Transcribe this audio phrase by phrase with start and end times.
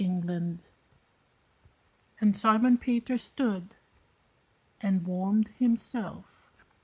[0.03, 0.57] TELL PETER
[2.23, 3.75] _And Simon Peter stood
[4.81, 6.51] and warmed himself.